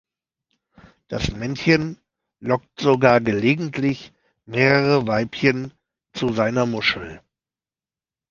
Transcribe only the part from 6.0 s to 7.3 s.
zu seiner Muschel.